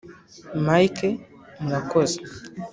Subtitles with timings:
[0.65, 1.07] mike:
[1.61, 2.17] murakoze.